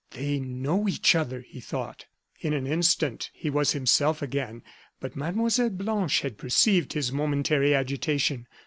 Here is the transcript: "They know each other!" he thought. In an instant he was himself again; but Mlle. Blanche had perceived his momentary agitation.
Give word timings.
"They 0.13 0.39
know 0.39 0.87
each 0.89 1.13
other!" 1.13 1.41
he 1.41 1.59
thought. 1.59 2.07
In 2.39 2.53
an 2.53 2.65
instant 2.65 3.29
he 3.35 3.51
was 3.51 3.73
himself 3.73 4.23
again; 4.23 4.63
but 4.99 5.15
Mlle. 5.15 5.69
Blanche 5.69 6.21
had 6.21 6.39
perceived 6.39 6.93
his 6.93 7.11
momentary 7.11 7.75
agitation. 7.75 8.47